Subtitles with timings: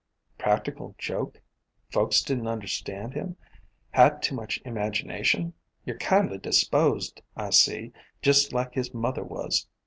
[0.39, 1.39] "Practical joke?
[1.91, 3.37] Folks didn't understand him?
[3.91, 5.53] Had too much 'magination?
[5.85, 9.67] Ye 're kindly disposed, I see, just like his mother was.